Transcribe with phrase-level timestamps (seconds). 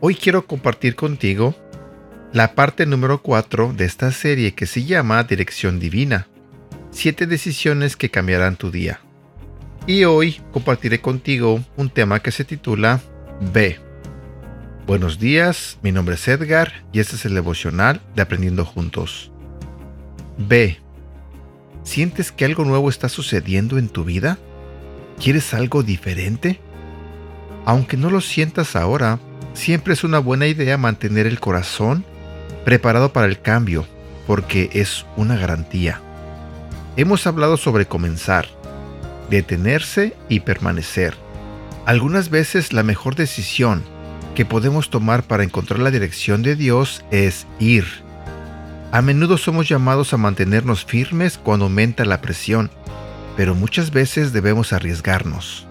[0.00, 1.54] Hoy quiero compartir contigo
[2.32, 6.28] la parte número 4 de esta serie que se llama Dirección Divina.
[6.90, 9.00] Siete decisiones que cambiarán tu día.
[9.86, 13.00] Y hoy compartiré contigo un tema que se titula
[13.52, 13.87] B.
[14.88, 19.30] Buenos días, mi nombre es Edgar y este es el devocional de Aprendiendo Juntos.
[20.38, 20.78] B.
[21.82, 24.38] ¿Sientes que algo nuevo está sucediendo en tu vida?
[25.22, 26.58] ¿Quieres algo diferente?
[27.66, 29.18] Aunque no lo sientas ahora,
[29.52, 32.02] siempre es una buena idea mantener el corazón
[32.64, 33.86] preparado para el cambio,
[34.26, 36.00] porque es una garantía.
[36.96, 38.46] Hemos hablado sobre comenzar,
[39.28, 41.12] detenerse y permanecer.
[41.84, 43.97] Algunas veces la mejor decisión
[44.38, 47.84] que podemos tomar para encontrar la dirección de Dios es ir.
[48.92, 52.70] A menudo somos llamados a mantenernos firmes cuando aumenta la presión,
[53.36, 55.66] pero muchas veces debemos arriesgarnos.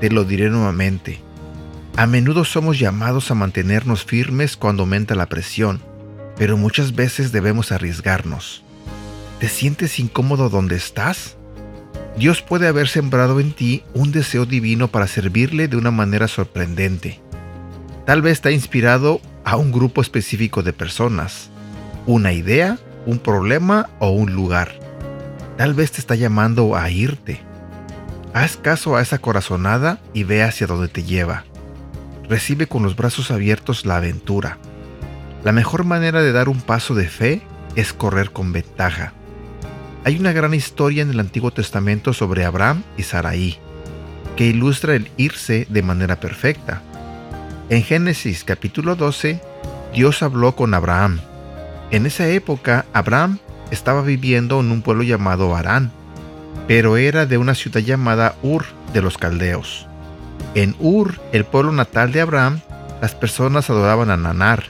[0.00, 1.20] Te lo diré nuevamente.
[1.96, 5.80] A menudo somos llamados a mantenernos firmes cuando aumenta la presión,
[6.36, 8.62] pero muchas veces debemos arriesgarnos.
[9.40, 11.36] ¿Te sientes incómodo donde estás?
[12.16, 17.25] Dios puede haber sembrado en ti un deseo divino para servirle de una manera sorprendente.
[18.06, 21.50] Tal vez ha inspirado a un grupo específico de personas,
[22.06, 24.78] una idea, un problema o un lugar.
[25.56, 27.40] Tal vez te está llamando a irte.
[28.32, 31.44] Haz caso a esa corazonada y ve hacia donde te lleva
[32.28, 34.58] recibe con los brazos abiertos la aventura.
[35.44, 37.42] La mejor manera de dar un paso de fe
[37.74, 39.12] es correr con ventaja.
[40.04, 43.58] Hay una gran historia en el Antiguo Testamento sobre Abraham y Sarai,
[44.36, 46.82] que ilustra el irse de manera perfecta.
[47.68, 49.40] En Génesis capítulo 12,
[49.92, 51.18] Dios habló con Abraham.
[51.90, 53.40] En esa época, Abraham
[53.72, 55.90] estaba viviendo en un pueblo llamado Arán,
[56.68, 59.88] pero era de una ciudad llamada Ur de los Caldeos.
[60.54, 62.60] En Ur, el pueblo natal de Abraham,
[63.02, 64.66] las personas adoraban a Nanar,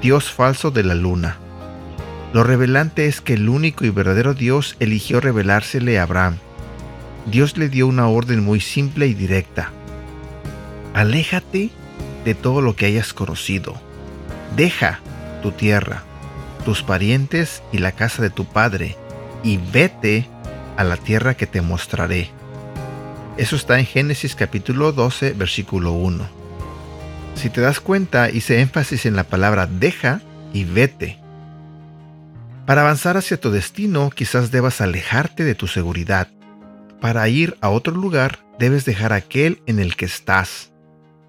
[0.00, 1.36] dios falso de la luna.
[2.32, 6.38] Lo revelante es que el único y verdadero Dios eligió revelársele a Abraham.
[7.30, 9.70] Dios le dio una orden muy simple y directa.
[10.94, 11.70] Aléjate
[12.24, 13.74] de todo lo que hayas conocido.
[14.56, 15.00] Deja
[15.42, 16.02] tu tierra,
[16.64, 18.96] tus parientes y la casa de tu padre,
[19.42, 20.28] y vete
[20.76, 22.30] a la tierra que te mostraré.
[23.36, 26.42] Eso está en Génesis capítulo 12, versículo 1.
[27.34, 30.20] Si te das cuenta, hice énfasis en la palabra deja
[30.52, 31.18] y vete.
[32.66, 36.28] Para avanzar hacia tu destino, quizás debas alejarte de tu seguridad.
[37.00, 40.71] Para ir a otro lugar, debes dejar aquel en el que estás.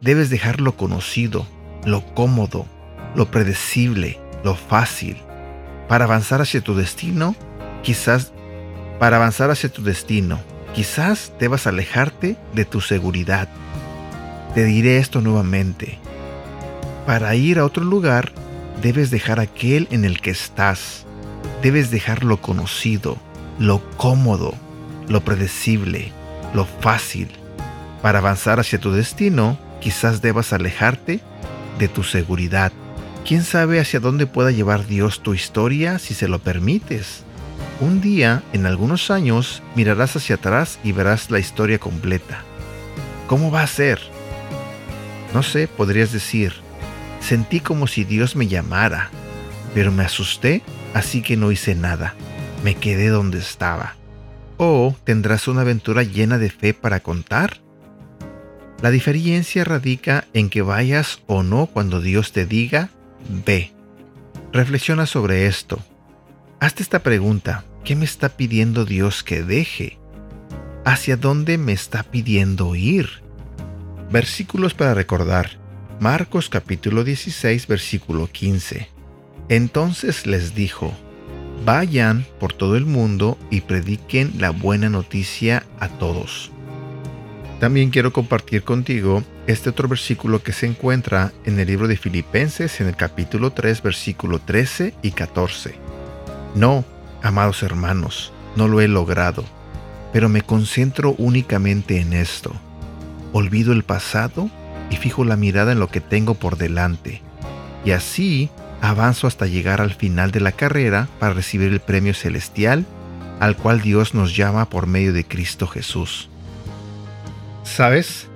[0.00, 1.46] Debes dejar lo conocido,
[1.84, 2.66] lo cómodo,
[3.14, 5.16] lo predecible, lo fácil.
[5.88, 7.34] Para avanzar hacia tu destino,
[7.82, 8.32] quizás
[8.98, 10.38] para avanzar hacia tu destino,
[10.74, 13.48] Quizás debas alejarte de tu seguridad.
[14.54, 15.98] Te diré esto nuevamente.
[17.06, 18.32] Para ir a otro lugar,
[18.80, 21.06] debes dejar aquel en el que estás.
[21.60, 23.18] Debes dejar lo conocido,
[23.58, 24.54] lo cómodo,
[25.08, 26.12] lo predecible,
[26.54, 27.28] lo fácil.
[28.02, 31.20] Para avanzar hacia tu destino, quizás debas alejarte
[31.78, 32.72] de tu seguridad.
[33.26, 37.24] ¿Quién sabe hacia dónde pueda llevar Dios tu historia si se lo permites?
[37.80, 42.42] Un día, en algunos años, mirarás hacia atrás y verás la historia completa.
[43.26, 44.00] ¿Cómo va a ser?
[45.32, 46.54] No sé, podrías decir,
[47.20, 49.10] sentí como si Dios me llamara,
[49.74, 50.62] pero me asusté,
[50.94, 52.14] así que no hice nada.
[52.64, 53.94] Me quedé donde estaba.
[54.56, 57.60] O tendrás una aventura llena de fe para contar.
[58.82, 62.88] La diferencia radica en que vayas o no cuando Dios te diga,
[63.44, 63.72] ve.
[64.52, 65.78] Reflexiona sobre esto.
[66.60, 67.64] Hazte esta pregunta.
[67.84, 69.98] ¿Qué me está pidiendo Dios que deje?
[70.84, 73.08] ¿Hacia dónde me está pidiendo ir?
[74.10, 75.58] Versículos para recordar.
[76.00, 78.88] Marcos capítulo 16 versículo 15.
[79.50, 80.94] Entonces les dijo,
[81.66, 86.50] Vayan por todo el mundo y prediquen la buena noticia a todos.
[87.60, 92.80] También quiero compartir contigo este otro versículo que se encuentra en el libro de Filipenses
[92.80, 95.74] en el capítulo 3 versículo 13 y 14.
[96.54, 96.84] No,
[97.22, 99.44] Amados hermanos, no lo he logrado,
[100.12, 102.52] pero me concentro únicamente en esto.
[103.32, 104.48] Olvido el pasado
[104.90, 107.20] y fijo la mirada en lo que tengo por delante.
[107.84, 108.48] Y así
[108.80, 112.86] avanzo hasta llegar al final de la carrera para recibir el premio celestial
[113.38, 116.30] al cual Dios nos llama por medio de Cristo Jesús.
[117.70, 118.26] ¿Sabes?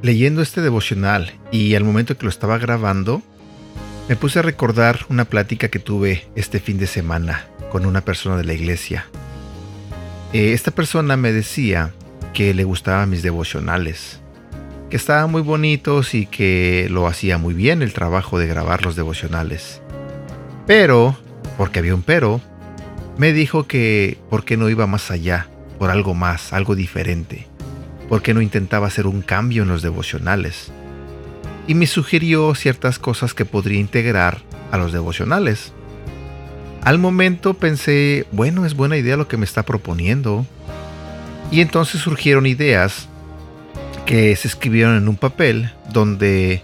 [0.00, 3.22] Leyendo este devocional y al momento que lo estaba grabando,
[4.06, 8.36] Me puse a recordar una plática que tuve este fin de semana con una persona
[8.36, 9.06] de la iglesia.
[10.34, 11.94] Eh, esta persona me decía
[12.34, 14.20] que le gustaban mis devocionales,
[14.90, 18.94] que estaban muy bonitos y que lo hacía muy bien el trabajo de grabar los
[18.94, 19.80] devocionales.
[20.66, 21.16] Pero,
[21.56, 22.42] porque había un pero,
[23.16, 27.46] me dijo que por qué no iba más allá, por algo más, algo diferente,
[28.08, 30.70] por qué no intentaba hacer un cambio en los devocionales.
[31.66, 35.72] Y me sugirió ciertas cosas que podría integrar a los devocionales.
[36.82, 40.46] Al momento pensé, bueno, es buena idea lo que me está proponiendo.
[41.50, 43.08] Y entonces surgieron ideas
[44.04, 46.62] que se escribieron en un papel donde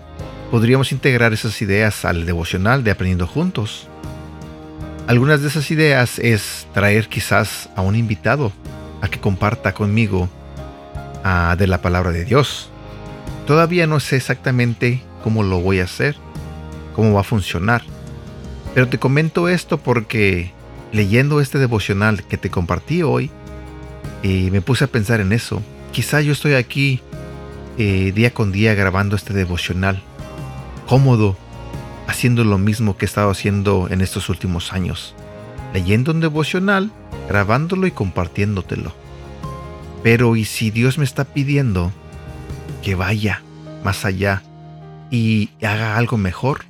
[0.51, 3.89] podríamos integrar esas ideas al devocional de Aprendiendo Juntos.
[5.07, 8.53] Algunas de esas ideas es traer quizás a un invitado
[9.01, 10.29] a que comparta conmigo
[11.23, 12.71] de la palabra de Dios.
[13.47, 16.17] Todavía no sé exactamente cómo lo voy a hacer,
[16.95, 17.83] cómo va a funcionar.
[18.75, 20.53] Pero te comento esto porque
[20.93, 23.31] leyendo este devocional que te compartí hoy,
[24.23, 25.63] y eh, me puse a pensar en eso.
[25.93, 27.01] Quizá yo estoy aquí
[27.79, 30.03] eh, día con día grabando este devocional,
[30.87, 31.37] cómodo,
[32.07, 35.15] haciendo lo mismo que he estado haciendo en estos últimos años,
[35.73, 36.91] leyendo un devocional,
[37.29, 39.00] grabándolo y compartiéndotelo.
[40.03, 41.93] Pero ¿y si Dios me está pidiendo
[42.83, 43.43] que vaya
[43.85, 44.43] más allá
[45.11, 46.65] y haga algo mejor?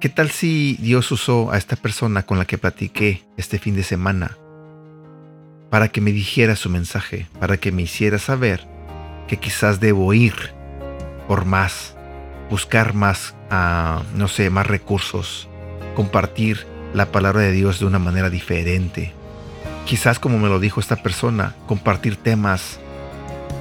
[0.00, 3.82] ¿Qué tal si Dios usó a esta persona con la que platiqué este fin de
[3.82, 4.36] semana
[5.70, 8.66] para que me dijera su mensaje, para que me hiciera saber
[9.26, 10.34] que quizás debo ir
[11.26, 11.96] por más,
[12.50, 15.48] buscar más, uh, no sé, más recursos,
[15.94, 19.12] compartir la palabra de Dios de una manera diferente.
[19.86, 22.80] Quizás como me lo dijo esta persona, compartir temas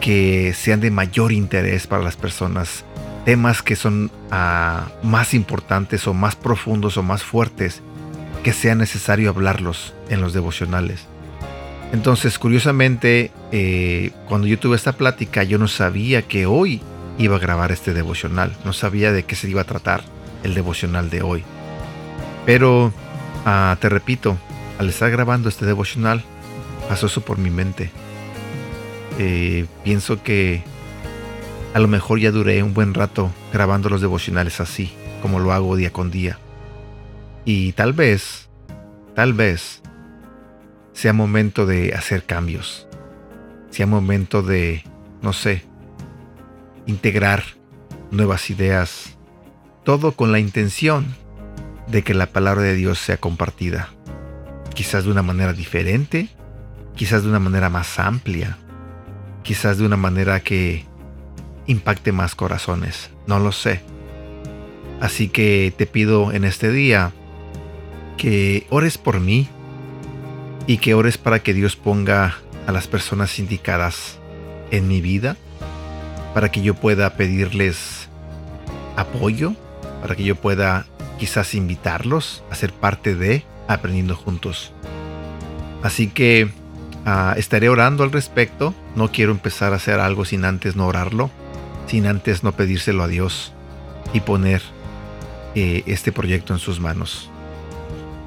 [0.02, 2.84] que sean de mayor interés para las personas,
[3.26, 7.84] temas que son uh, más importantes o más profundos o más fuertes,
[8.44, 11.06] que sea necesario hablarlos en los devocionales.
[11.94, 16.82] Entonces, curiosamente, eh, cuando yo tuve esta plática, yo no sabía que hoy
[17.18, 18.52] iba a grabar este devocional.
[18.66, 20.04] No sabía de qué se iba a tratar
[20.44, 21.44] el devocional de hoy.
[22.46, 22.92] Pero,
[23.46, 24.38] ah, te repito,
[24.78, 26.24] al estar grabando este devocional,
[26.90, 27.92] pasó eso por mi mente.
[29.18, 30.64] Eh, pienso que
[31.74, 35.76] a lo mejor ya duré un buen rato grabando los devocionales así, como lo hago
[35.76, 36.40] día con día.
[37.46, 38.50] Y tal vez,
[39.14, 39.82] tal vez,
[40.94, 42.88] sea momento de hacer cambios,
[43.70, 44.84] sea momento de,
[45.22, 45.64] no sé,
[46.86, 47.44] integrar
[48.12, 49.18] nuevas ideas,
[49.84, 51.16] todo con la intención
[51.88, 53.90] de que la palabra de Dios sea compartida,
[54.76, 56.30] quizás de una manera diferente,
[56.96, 58.58] quizás de una manera más amplia,
[59.44, 60.86] quizás de una manera que
[61.66, 63.82] impacte más corazones, no lo sé.
[65.02, 67.12] Así que te pido en este día
[68.18, 69.50] que ores por mí,
[70.68, 72.36] y que ores para que Dios ponga
[72.68, 74.18] a las personas indicadas
[74.72, 75.38] en mi vida,
[76.34, 78.10] para que yo pueda pedirles
[78.96, 79.54] apoyo,
[80.02, 80.86] para que yo pueda
[81.20, 84.72] quizás invitarlos a ser parte de Aprendiendo Juntos.
[85.84, 86.50] Así que
[87.06, 88.74] ah, estaré orando al respecto.
[88.96, 91.30] No quiero empezar a hacer algo sin antes no orarlo,
[91.88, 93.54] sin antes no pedírselo a Dios
[94.14, 94.62] y poner
[95.56, 97.30] eh, este proyecto en sus manos.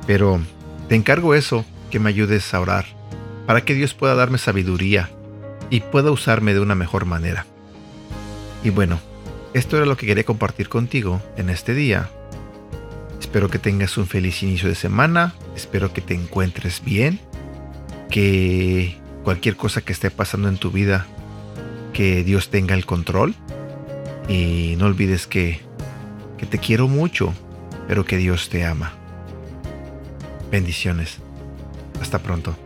[0.06, 0.40] Pero
[0.88, 2.86] te encargo eso, que me ayudes a orar,
[3.46, 5.10] para que Dios pueda darme sabiduría
[5.70, 7.46] y pueda usarme de una mejor manera.
[8.64, 8.98] Y bueno,
[9.54, 12.10] esto era lo que quería compartir contigo en este día.
[13.28, 17.20] Espero que tengas un feliz inicio de semana, espero que te encuentres bien,
[18.08, 21.06] que cualquier cosa que esté pasando en tu vida,
[21.92, 23.34] que Dios tenga el control.
[24.30, 25.60] Y no olvides que,
[26.38, 27.34] que te quiero mucho,
[27.86, 28.92] pero que Dios te ama.
[30.50, 31.18] Bendiciones.
[32.00, 32.56] Hasta pronto.